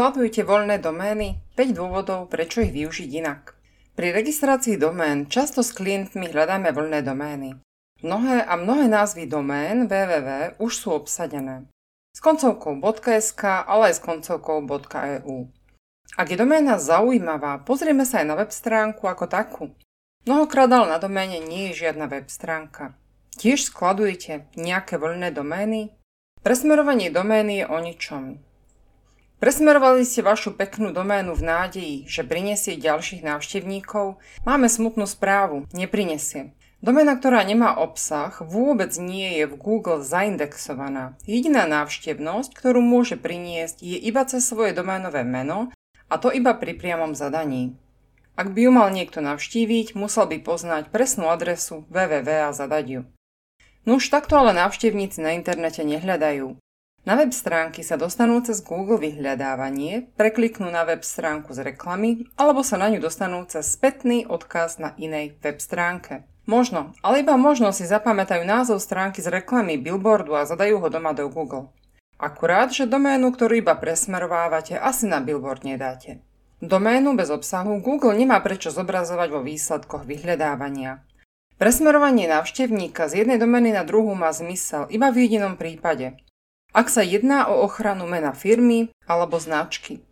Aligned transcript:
Skladujete 0.00 0.48
voľné 0.48 0.80
domény? 0.80 1.44
5 1.60 1.76
dôvodov, 1.76 2.32
prečo 2.32 2.64
ich 2.64 2.72
využiť 2.72 3.20
inak. 3.20 3.52
Pri 3.92 4.16
registrácii 4.16 4.80
domén 4.80 5.28
často 5.28 5.60
s 5.60 5.76
klientmi 5.76 6.24
hľadáme 6.24 6.72
voľné 6.72 7.04
domény. 7.04 7.60
Mnohé 8.00 8.48
a 8.48 8.56
mnohé 8.56 8.88
názvy 8.88 9.28
domén 9.28 9.92
www 9.92 10.56
už 10.56 10.72
sú 10.72 10.96
obsadené. 10.96 11.68
S 12.16 12.24
koncovkou 12.24 12.80
.sk, 12.80 13.44
ale 13.44 13.92
aj 13.92 14.00
s 14.00 14.00
koncovkou 14.00 14.64
.eu. 14.64 15.52
Ak 16.16 16.32
je 16.32 16.36
doména 16.40 16.80
zaujímavá, 16.80 17.60
pozrieme 17.68 18.08
sa 18.08 18.24
aj 18.24 18.26
na 18.32 18.40
web 18.40 18.56
stránku 18.56 19.04
ako 19.04 19.28
takú. 19.28 19.64
Mnohokrát 20.24 20.72
ale 20.72 20.96
na 20.96 20.96
doméne 20.96 21.44
nie 21.44 21.76
je 21.76 21.84
žiadna 21.84 22.08
web 22.08 22.32
stránka. 22.32 22.96
Tiež 23.36 23.68
skladujete 23.68 24.48
nejaké 24.56 24.96
voľné 24.96 25.28
domény? 25.28 25.92
Presmerovanie 26.40 27.12
domény 27.12 27.60
je 27.60 27.66
o 27.68 27.76
ničom. 27.76 28.40
Presmerovali 29.40 30.04
ste 30.04 30.20
vašu 30.20 30.52
peknú 30.52 30.92
doménu 30.92 31.32
v 31.32 31.48
nádeji, 31.48 31.96
že 32.04 32.28
prinesie 32.28 32.76
ďalších 32.76 33.24
návštevníkov? 33.24 34.20
Máme 34.44 34.68
smutnú 34.68 35.08
správu, 35.08 35.64
neprinesie. 35.72 36.52
Doména, 36.84 37.16
ktorá 37.16 37.40
nemá 37.40 37.72
obsah, 37.80 38.36
vôbec 38.44 38.92
nie 39.00 39.40
je 39.40 39.48
v 39.48 39.56
Google 39.56 40.04
zaindexovaná. 40.04 41.16
Jediná 41.24 41.64
návštevnosť, 41.64 42.52
ktorú 42.52 42.84
môže 42.84 43.16
priniesť, 43.16 43.80
je 43.80 43.96
iba 43.96 44.28
cez 44.28 44.44
svoje 44.44 44.76
doménové 44.76 45.24
meno 45.24 45.72
a 46.12 46.20
to 46.20 46.28
iba 46.28 46.52
pri 46.52 46.76
priamom 46.76 47.16
zadaní. 47.16 47.72
Ak 48.36 48.52
by 48.52 48.68
ju 48.68 48.70
mal 48.76 48.92
niekto 48.92 49.24
navštíviť, 49.24 49.96
musel 49.96 50.28
by 50.28 50.36
poznať 50.44 50.92
presnú 50.92 51.32
adresu 51.32 51.88
www 51.88 52.28
a 52.28 52.52
zadať 52.52 52.84
ju. 52.92 53.00
No 53.88 53.96
už 53.96 54.12
takto 54.12 54.36
ale 54.36 54.52
návštevníci 54.52 55.24
na 55.24 55.32
internete 55.32 55.80
nehľadajú. 55.80 56.60
Na 57.00 57.16
web 57.16 57.32
stránky 57.32 57.80
sa 57.80 57.96
dostanú 57.96 58.44
cez 58.44 58.60
Google 58.60 59.00
vyhľadávanie, 59.00 60.12
prekliknú 60.20 60.68
na 60.68 60.84
web 60.84 61.00
stránku 61.00 61.48
s 61.56 61.56
reklamy 61.56 62.28
alebo 62.36 62.60
sa 62.60 62.76
na 62.76 62.92
ňu 62.92 63.00
dostanú 63.00 63.48
cez 63.48 63.72
spätný 63.72 64.28
odkaz 64.28 64.76
na 64.76 64.92
inej 65.00 65.32
web 65.40 65.64
stránke. 65.64 66.28
Možno, 66.44 66.92
ale 67.00 67.24
iba 67.24 67.40
možno 67.40 67.72
si 67.72 67.88
zapamätajú 67.88 68.44
názov 68.44 68.84
stránky 68.84 69.24
z 69.24 69.32
reklamy 69.32 69.80
billboardu 69.80 70.36
a 70.36 70.44
zadajú 70.44 70.76
ho 70.76 70.88
doma 70.92 71.16
do 71.16 71.24
Google. 71.32 71.72
Akurát, 72.20 72.68
že 72.68 72.84
doménu, 72.84 73.32
ktorú 73.32 73.64
iba 73.64 73.72
presmerovávate, 73.80 74.76
asi 74.76 75.08
na 75.08 75.24
billboard 75.24 75.64
nedáte. 75.64 76.20
Doménu 76.60 77.16
bez 77.16 77.32
obsahu 77.32 77.80
Google 77.80 78.12
nemá 78.12 78.44
prečo 78.44 78.68
zobrazovať 78.68 79.28
vo 79.32 79.40
výsledkoch 79.40 80.04
vyhľadávania. 80.04 81.00
Presmerovanie 81.56 82.28
návštevníka 82.28 83.08
z 83.08 83.24
jednej 83.24 83.40
domény 83.40 83.72
na 83.72 83.88
druhú 83.88 84.12
má 84.12 84.28
zmysel 84.36 84.84
iba 84.92 85.08
v 85.08 85.24
jedinom 85.24 85.56
prípade– 85.56 86.12
ak 86.70 86.86
sa 86.86 87.02
jedná 87.02 87.50
o 87.50 87.66
ochranu 87.66 88.06
mena 88.06 88.30
firmy 88.30 88.90
alebo 89.06 89.42
značky. 89.42 90.02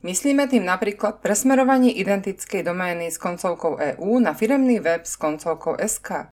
Myslíme 0.00 0.48
tým 0.48 0.64
napríklad 0.64 1.20
presmerovanie 1.20 1.92
identickej 1.92 2.64
domény 2.64 3.12
s 3.12 3.20
koncovkou 3.20 3.76
EU 3.76 4.16
na 4.16 4.32
firemný 4.32 4.80
web 4.80 5.04
s 5.04 5.14
koncovkou 5.20 5.76
SK 5.76 6.32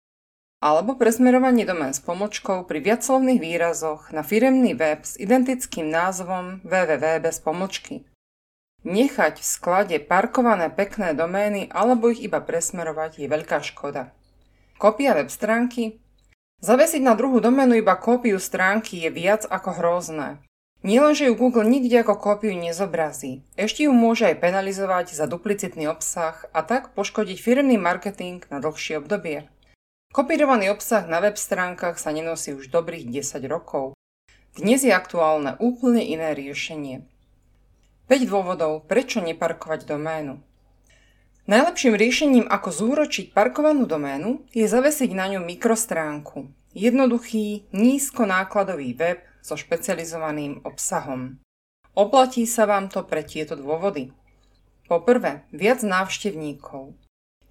alebo 0.62 0.94
presmerovanie 0.94 1.66
domén 1.66 1.90
s 1.90 1.98
pomočkou 1.98 2.70
pri 2.70 2.86
viaclovných 2.86 3.42
výrazoch 3.42 4.14
na 4.14 4.22
firemný 4.22 4.78
web 4.78 5.02
s 5.02 5.18
identickým 5.18 5.90
názvom 5.90 6.62
www 6.62 7.06
bez 7.18 7.42
pomočky. 7.42 8.06
Nechať 8.86 9.42
v 9.42 9.46
sklade 9.46 9.98
parkované 10.06 10.70
pekné 10.70 11.18
domény 11.18 11.70
alebo 11.74 12.14
ich 12.14 12.22
iba 12.22 12.42
presmerovať 12.42 13.26
je 13.26 13.28
veľká 13.30 13.62
škoda. 13.62 14.14
Kopia 14.78 15.18
web 15.18 15.30
stránky 15.30 16.02
Zavesiť 16.62 17.02
na 17.02 17.18
druhú 17.18 17.42
doménu 17.42 17.82
iba 17.82 17.98
kópiu 17.98 18.38
stránky 18.38 19.02
je 19.02 19.10
viac 19.10 19.50
ako 19.50 19.82
hrozné. 19.82 20.38
Nielenže 20.86 21.26
ju 21.26 21.34
Google 21.34 21.66
nikde 21.66 22.06
ako 22.06 22.22
kópiu 22.22 22.54
nezobrazí, 22.54 23.42
ešte 23.58 23.90
ju 23.90 23.94
môže 23.94 24.30
aj 24.30 24.42
penalizovať 24.46 25.14
za 25.14 25.26
duplicitný 25.26 25.90
obsah 25.90 26.38
a 26.54 26.62
tak 26.62 26.94
poškodiť 26.94 27.38
firmný 27.38 27.82
marketing 27.82 28.46
na 28.54 28.62
dlhšie 28.62 29.02
obdobie. 29.02 29.50
Kopírovaný 30.14 30.70
obsah 30.70 31.06
na 31.10 31.18
web 31.18 31.34
stránkach 31.38 31.98
sa 31.98 32.14
nenosí 32.14 32.54
už 32.54 32.70
dobrých 32.70 33.10
10 33.10 33.42
rokov. 33.50 33.98
Dnes 34.54 34.86
je 34.86 34.94
aktuálne 34.94 35.58
úplne 35.58 36.06
iné 36.06 36.38
riešenie. 36.38 37.06
5 38.06 38.30
dôvodov, 38.30 38.86
prečo 38.86 39.18
neparkovať 39.18 39.90
doménu. 39.90 40.42
Najlepším 41.50 41.98
riešením, 41.98 42.46
ako 42.46 42.70
zúročiť 42.70 43.34
parkovanú 43.34 43.90
doménu, 43.90 44.46
je 44.54 44.70
zavesiť 44.70 45.10
na 45.18 45.26
ňu 45.26 45.42
mikrostránku. 45.42 46.54
Jednoduchý, 46.78 47.66
nízkonákladový 47.74 48.94
web 48.94 49.26
so 49.42 49.58
špecializovaným 49.58 50.62
obsahom. 50.62 51.42
Oplatí 51.98 52.46
sa 52.46 52.70
vám 52.70 52.94
to 52.94 53.02
pre 53.02 53.26
tieto 53.26 53.58
dôvody. 53.58 54.14
Po 54.86 55.02
prvé, 55.02 55.44
viac 55.50 55.82
návštevníkov. 55.82 56.94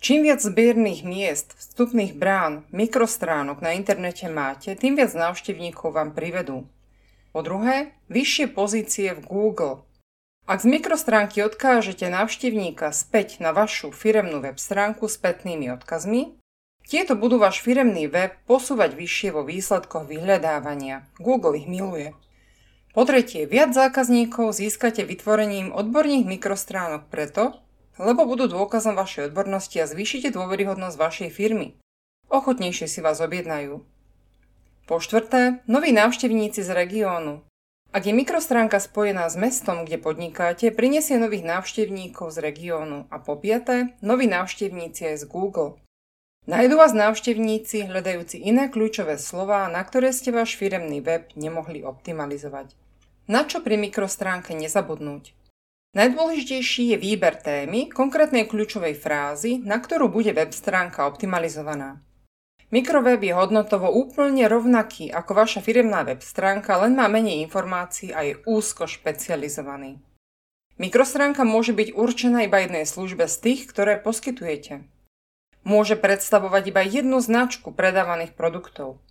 Čím 0.00 0.24
viac 0.24 0.40
zbiernych 0.40 1.04
miest, 1.04 1.52
vstupných 1.58 2.16
brán, 2.16 2.64
mikrostránok 2.72 3.60
na 3.60 3.76
internete 3.76 4.30
máte, 4.32 4.72
tým 4.78 4.96
viac 4.96 5.12
návštevníkov 5.12 5.92
vám 5.92 6.16
privedú. 6.16 6.64
Po 7.34 7.42
druhé, 7.44 7.92
vyššie 8.08 8.54
pozície 8.54 9.12
v 9.12 9.20
Google, 9.26 9.84
ak 10.50 10.66
z 10.66 10.82
mikrostránky 10.82 11.46
odkážete 11.46 12.10
návštevníka 12.10 12.90
späť 12.90 13.38
na 13.38 13.54
vašu 13.54 13.94
firemnú 13.94 14.42
web 14.42 14.58
stránku 14.58 15.06
s 15.06 15.14
spätnými 15.14 15.70
odkazmi, 15.78 16.34
tieto 16.90 17.14
budú 17.14 17.38
váš 17.38 17.62
firemný 17.62 18.10
web 18.10 18.34
posúvať 18.50 18.98
vyššie 18.98 19.30
vo 19.30 19.46
výsledkoch 19.46 20.10
vyhľadávania. 20.10 21.06
Google 21.22 21.54
ich 21.54 21.70
miluje. 21.70 22.18
Po 22.90 23.06
tretie, 23.06 23.46
viac 23.46 23.70
zákazníkov 23.70 24.50
získate 24.50 25.06
vytvorením 25.06 25.70
odborných 25.70 26.26
mikrostránok 26.26 27.06
preto, 27.06 27.62
lebo 27.94 28.26
budú 28.26 28.50
dôkazom 28.50 28.98
vašej 28.98 29.30
odbornosti 29.30 29.78
a 29.78 29.86
zvýšite 29.86 30.34
dôveryhodnosť 30.34 30.96
vašej 30.98 31.30
firmy. 31.30 31.78
Ochotnejšie 32.26 32.90
si 32.90 32.98
vás 32.98 33.22
objednajú. 33.22 33.86
Po 34.90 34.98
štvrté, 34.98 35.62
noví 35.70 35.94
návštevníci 35.94 36.66
z 36.66 36.74
regiónu. 36.74 37.46
Ak 37.90 38.06
je 38.06 38.14
mikrostránka 38.14 38.78
spojená 38.78 39.26
s 39.26 39.34
mestom, 39.34 39.82
kde 39.82 39.98
podnikáte, 39.98 40.70
prinesie 40.70 41.18
nových 41.18 41.42
návštevníkov 41.42 42.30
z 42.30 42.38
regiónu 42.38 43.10
a 43.10 43.18
po 43.18 43.34
piaté, 43.34 43.98
noví 43.98 44.30
návštevníci 44.30 45.10
aj 45.10 45.16
z 45.18 45.24
Google. 45.26 45.74
Najdu 46.46 46.78
vás 46.78 46.94
návštevníci 46.94 47.90
hľadajúci 47.90 48.46
iné 48.46 48.70
kľúčové 48.70 49.18
slová, 49.18 49.66
na 49.66 49.82
ktoré 49.82 50.14
ste 50.14 50.30
váš 50.30 50.54
firemný 50.54 51.02
web 51.02 51.34
nemohli 51.34 51.82
optimalizovať. 51.82 52.78
Na 53.26 53.42
čo 53.42 53.58
pri 53.58 53.74
mikrostránke 53.74 54.54
nezabudnúť? 54.54 55.34
Najdôležitejší 55.98 56.94
je 56.94 56.96
výber 56.96 57.42
témy, 57.42 57.90
konkrétnej 57.90 58.46
kľúčovej 58.46 58.94
frázy, 58.94 59.58
na 59.66 59.82
ktorú 59.82 60.06
bude 60.06 60.30
web 60.30 60.54
stránka 60.54 61.10
optimalizovaná. 61.10 61.98
Mikroweb 62.70 63.18
je 63.18 63.34
hodnotovo 63.34 63.90
úplne 63.90 64.46
rovnaký 64.46 65.10
ako 65.10 65.34
vaša 65.34 65.58
firemná 65.58 66.06
web 66.06 66.22
stránka, 66.22 66.78
len 66.78 66.94
má 66.94 67.10
menej 67.10 67.42
informácií 67.42 68.14
a 68.14 68.22
je 68.22 68.38
úzko 68.46 68.86
špecializovaný. 68.86 69.98
Mikrostránka 70.78 71.42
môže 71.42 71.74
byť 71.74 71.92
určená 71.98 72.46
iba 72.46 72.62
jednej 72.62 72.86
službe 72.86 73.26
z 73.26 73.36
tých, 73.42 73.60
ktoré 73.68 73.98
poskytujete. 73.98 74.86
Môže 75.66 75.98
predstavovať 75.98 76.72
iba 76.72 76.80
jednu 76.86 77.18
značku 77.20 77.74
predávaných 77.74 78.32
produktov. 78.38 79.02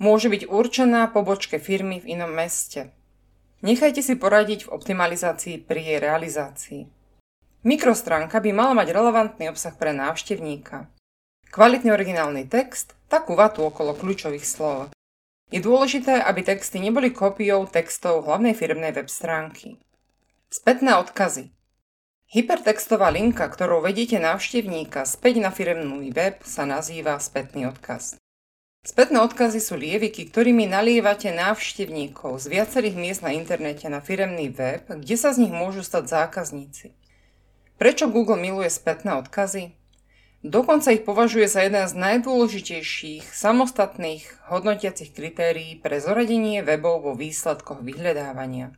Môže 0.00 0.32
byť 0.32 0.48
určená 0.48 1.06
pobočke 1.12 1.60
firmy 1.60 2.00
v 2.00 2.18
inom 2.18 2.32
meste. 2.32 2.90
Nechajte 3.60 4.00
si 4.02 4.16
poradiť 4.16 4.66
v 4.66 4.72
optimalizácii 4.72 5.62
pri 5.62 5.80
jej 5.84 5.98
realizácii. 6.00 6.82
Mikrostránka 7.62 8.40
by 8.40 8.50
mala 8.56 8.72
mať 8.72 8.88
relevantný 8.90 9.52
obsah 9.52 9.76
pre 9.76 9.94
návštevníka. 9.94 10.90
Kvalitný 11.56 11.88
originálny 11.88 12.44
text, 12.52 12.92
takú 13.08 13.32
vatu 13.32 13.64
okolo 13.64 13.96
kľúčových 13.96 14.44
slov. 14.44 14.92
Je 15.48 15.56
dôležité, 15.56 16.20
aby 16.20 16.44
texty 16.44 16.76
neboli 16.84 17.08
kópiou 17.08 17.64
textov 17.64 18.28
hlavnej 18.28 18.52
firmnej 18.52 18.92
web 18.92 19.08
stránky. 19.08 19.80
Spätné 20.52 21.00
odkazy. 21.00 21.56
Hypertextová 22.28 23.08
linka, 23.08 23.48
ktorou 23.48 23.80
vedíte 23.80 24.20
návštevníka 24.20 25.08
späť 25.08 25.40
na 25.40 25.48
firemný 25.48 26.12
web, 26.12 26.44
sa 26.44 26.68
nazýva 26.68 27.16
spätný 27.16 27.72
odkaz. 27.72 28.20
Spätné 28.84 29.24
odkazy 29.24 29.56
sú 29.56 29.80
lieviky, 29.80 30.28
ktorými 30.28 30.68
nalievate 30.68 31.32
návštevníkov 31.32 32.36
z 32.36 32.52
viacerých 32.52 33.00
miest 33.00 33.24
na 33.24 33.32
internete 33.32 33.88
na 33.88 34.04
firemný 34.04 34.52
web, 34.52 34.84
kde 34.92 35.16
sa 35.16 35.32
z 35.32 35.48
nich 35.48 35.54
môžu 35.56 35.80
stať 35.80 36.20
zákazníci. 36.20 36.92
Prečo 37.80 38.12
Google 38.12 38.36
miluje 38.36 38.68
spätné 38.68 39.16
odkazy? 39.16 39.72
Dokonca 40.46 40.94
ich 40.94 41.02
považuje 41.02 41.50
za 41.50 41.66
jeden 41.66 41.90
z 41.90 41.98
najdôležitejších 41.98 43.34
samostatných 43.34 44.46
hodnotiacich 44.46 45.10
kritérií 45.10 45.74
pre 45.74 45.98
zoradenie 45.98 46.62
webov 46.62 47.02
vo 47.02 47.12
výsledkoch 47.18 47.82
vyhľadávania. 47.82 48.70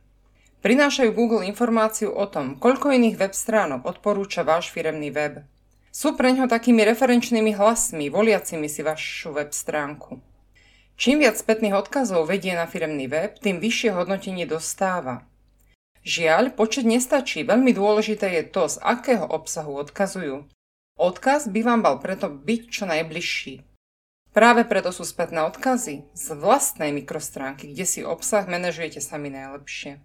Prinášajú 0.65 1.13
Google 1.13 1.45
informáciu 1.45 2.09
o 2.09 2.25
tom, 2.25 2.57
koľko 2.57 2.89
iných 2.89 3.21
web 3.21 3.33
stránok 3.37 3.85
odporúča 3.85 4.41
váš 4.41 4.73
firemný 4.73 5.13
web. 5.13 5.45
Sú 5.93 6.17
pre 6.17 6.33
ňo 6.33 6.49
takými 6.49 6.81
referenčnými 6.89 7.53
hlasmi, 7.53 8.09
voliacimi 8.09 8.65
si 8.65 8.81
vašu 8.81 9.37
web 9.37 9.53
stránku. 9.53 10.17
Čím 10.97 11.21
viac 11.21 11.37
spätných 11.37 11.77
odkazov 11.77 12.33
vedie 12.33 12.57
na 12.57 12.65
firemný 12.65 13.05
web, 13.05 13.37
tým 13.37 13.61
vyššie 13.61 13.93
hodnotenie 13.93 14.49
dostáva. 14.49 15.21
Žiaľ, 16.01 16.57
počet 16.57 16.89
nestačí, 16.89 17.45
veľmi 17.45 17.77
dôležité 17.77 18.41
je 18.41 18.43
to, 18.49 18.65
z 18.65 18.81
akého 18.81 19.29
obsahu 19.29 19.77
odkazujú. 19.85 20.49
Odkaz 20.99 21.47
by 21.47 21.63
vám 21.63 21.87
mal 21.87 21.95
preto 22.03 22.27
byť 22.27 22.61
čo 22.67 22.83
najbližší. 22.83 23.63
Práve 24.35 24.67
preto 24.67 24.91
sú 24.91 25.07
spätné 25.07 25.47
odkazy 25.47 26.03
z 26.11 26.25
vlastnej 26.35 26.91
mikrostránky, 26.91 27.71
kde 27.71 27.87
si 27.87 28.03
obsah 28.03 28.43
manažujete 28.43 28.99
sami 28.99 29.31
najlepšie. 29.31 30.03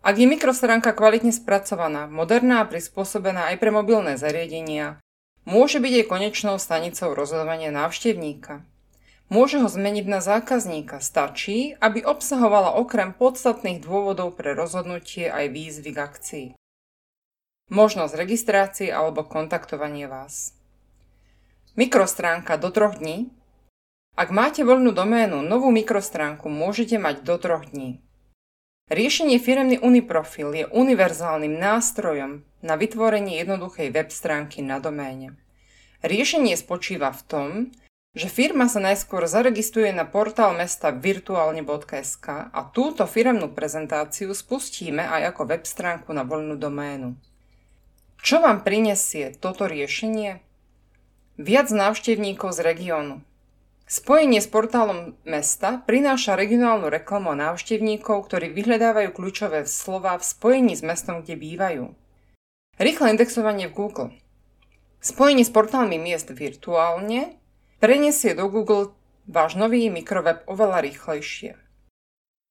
Ak 0.00 0.16
je 0.16 0.24
mikrostránka 0.24 0.96
kvalitne 0.96 1.36
spracovaná, 1.36 2.08
moderná 2.08 2.64
a 2.64 2.68
prispôsobená 2.72 3.52
aj 3.52 3.60
pre 3.60 3.68
mobilné 3.68 4.16
zariadenia, 4.16 4.96
môže 5.44 5.76
byť 5.76 5.92
jej 5.92 6.06
konečnou 6.08 6.56
stanicou 6.56 7.12
rozhodovania 7.12 7.68
návštevníka. 7.68 8.64
Môže 9.28 9.60
ho 9.60 9.68
zmeniť 9.68 10.06
na 10.08 10.24
zákazníka. 10.24 11.04
Stačí, 11.04 11.76
aby 11.76 12.00
obsahovala 12.08 12.72
okrem 12.80 13.12
podstatných 13.12 13.84
dôvodov 13.84 14.32
pre 14.32 14.56
rozhodnutie 14.56 15.28
aj 15.28 15.52
výzvy 15.52 15.92
k 15.92 15.98
akcii. 16.00 16.46
Možnosť 17.70 18.18
registrácie 18.18 18.90
alebo 18.90 19.22
kontaktovanie 19.22 20.10
vás. 20.10 20.58
Mikrostránka 21.78 22.58
do 22.58 22.74
troch 22.74 22.98
dní. 22.98 23.30
Ak 24.18 24.34
máte 24.34 24.66
voľnú 24.66 24.90
doménu, 24.90 25.38
novú 25.46 25.70
mikrostránku 25.70 26.50
môžete 26.50 26.98
mať 26.98 27.22
do 27.22 27.38
troch 27.38 27.70
dní. 27.70 28.02
Riešenie 28.90 29.38
firemný 29.38 29.78
Uniprofil 29.78 30.50
je 30.50 30.66
univerzálnym 30.66 31.54
nástrojom 31.62 32.42
na 32.58 32.74
vytvorenie 32.74 33.38
jednoduchej 33.38 33.94
web 33.94 34.10
stránky 34.10 34.66
na 34.66 34.82
doméne. 34.82 35.38
Riešenie 36.02 36.58
spočíva 36.58 37.14
v 37.14 37.22
tom, 37.22 37.48
že 38.18 38.26
firma 38.26 38.66
sa 38.66 38.82
najskôr 38.82 39.30
zaregistruje 39.30 39.94
na 39.94 40.02
portál 40.02 40.58
mesta 40.58 40.90
virtuálne.sk 40.90 42.50
a 42.50 42.60
túto 42.74 43.06
firemnú 43.06 43.54
prezentáciu 43.54 44.34
spustíme 44.34 45.06
aj 45.06 45.30
ako 45.30 45.54
web 45.54 45.62
stránku 45.62 46.10
na 46.10 46.26
voľnú 46.26 46.58
doménu. 46.58 47.29
Čo 48.20 48.44
vám 48.44 48.60
prinesie 48.60 49.32
toto 49.32 49.64
riešenie? 49.64 50.44
Viac 51.40 51.72
návštevníkov 51.72 52.52
z 52.52 52.60
regiónu. 52.60 53.24
Spojenie 53.88 54.44
s 54.44 54.46
portálom 54.46 55.16
mesta 55.24 55.80
prináša 55.88 56.36
regionálnu 56.36 56.92
reklamu 56.92 57.32
návštevníkov, 57.32 58.28
ktorí 58.28 58.52
vyhľadávajú 58.52 59.16
kľúčové 59.16 59.64
slova 59.64 60.20
v 60.20 60.24
spojení 60.28 60.76
s 60.76 60.84
mestom, 60.84 61.24
kde 61.24 61.40
bývajú. 61.40 61.84
Rýchle 62.76 63.16
indexovanie 63.16 63.72
v 63.72 63.76
Google. 63.88 64.10
Spojenie 65.00 65.42
s 65.42 65.50
portálmi 65.50 65.96
miest 65.96 66.28
virtuálne 66.28 67.40
preniesie 67.80 68.36
do 68.36 68.52
Google 68.52 68.92
váš 69.24 69.56
nový 69.56 69.88
mikroweb 69.88 70.44
oveľa 70.44 70.84
rýchlejšie. 70.84 71.56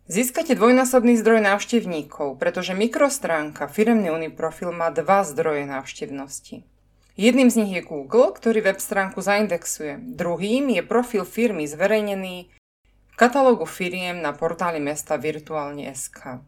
Získate 0.10 0.58
dvojnásobný 0.58 1.22
zdroj 1.22 1.46
návštevníkov, 1.46 2.42
pretože 2.42 2.74
mikrostránka 2.74 3.70
firemný 3.70 4.10
Uniprofil 4.10 4.74
má 4.74 4.90
dva 4.90 5.22
zdroje 5.22 5.70
návštevnosti. 5.70 6.66
Jedným 7.14 7.54
z 7.54 7.56
nich 7.62 7.78
je 7.78 7.86
Google, 7.86 8.34
ktorý 8.34 8.66
web 8.66 8.82
stránku 8.82 9.22
zaindexuje. 9.22 10.02
Druhým 10.02 10.74
je 10.74 10.82
profil 10.82 11.30
firmy 11.30 11.70
zverejnený 11.70 12.50
v 12.90 13.16
katalógu 13.22 13.70
firiem 13.70 14.18
na 14.18 14.34
portáli 14.34 14.82
mesta 14.82 15.14
virtuálne.sk. 15.14 16.42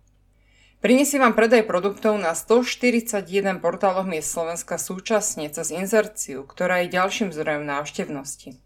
Prinesie 0.81 1.21
vám 1.21 1.37
predaj 1.37 1.61
produktov 1.61 2.17
na 2.17 2.33
141 2.33 3.61
portáloch 3.61 4.09
miest 4.09 4.33
Slovenska 4.33 4.81
súčasne 4.81 5.45
cez 5.53 5.69
inzerciu, 5.69 6.49
ktorá 6.49 6.81
je 6.81 6.97
ďalším 6.97 7.29
zdrojom 7.29 7.69
návštevnosti. 7.69 8.57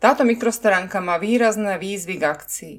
Táto 0.00 0.24
mikrostránka 0.24 1.04
má 1.04 1.20
výrazné 1.20 1.76
výzvy 1.76 2.16
k 2.16 2.24
akcii. 2.24 2.76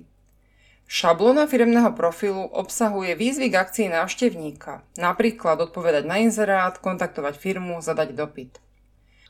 Šablóna 0.88 1.50
firmného 1.50 1.91
profilu 1.97 2.45
obsahuje 2.51 3.18
výzvy 3.18 3.50
k 3.50 3.59
akcii 3.59 3.88
návštevníka, 3.89 4.85
napríklad 5.00 5.57
odpovedať 5.63 6.03
na 6.06 6.21
inzerát, 6.21 6.77
kontaktovať 6.77 7.39
firmu, 7.39 7.81
zadať 7.81 8.13
dopyt. 8.13 8.62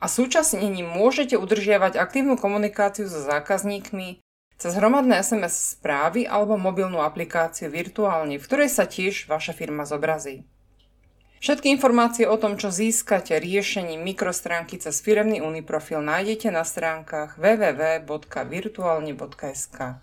A 0.03 0.11
súčasne 0.11 0.67
ním 0.67 0.91
môžete 0.91 1.39
udržiavať 1.39 1.95
aktívnu 1.95 2.35
komunikáciu 2.35 3.07
so 3.07 3.23
zákazníkmi 3.23 4.19
cez 4.59 4.75
hromadné 4.75 5.23
SMS 5.23 5.79
správy 5.79 6.27
alebo 6.27 6.59
mobilnú 6.59 7.00
aplikáciu 7.00 7.71
virtuálne, 7.71 8.35
v 8.35 8.44
ktorej 8.44 8.67
sa 8.67 8.83
tiež 8.83 9.31
vaša 9.31 9.55
firma 9.55 9.88
zobrazí. 9.88 10.44
Všetky 11.44 11.75
informácie 11.75 12.23
o 12.23 12.39
tom, 12.39 12.55
čo 12.55 12.71
získate 12.71 13.35
riešením 13.35 14.00
mikrostránky 14.00 14.79
cez 14.79 15.03
firemný 15.03 15.44
Uniprofil 15.44 16.00
nájdete 16.00 16.47
na 16.47 16.63
stránkach 16.63 17.35
www.virtualne.sk. 17.35 20.00